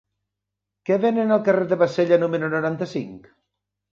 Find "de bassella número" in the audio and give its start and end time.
1.73-2.49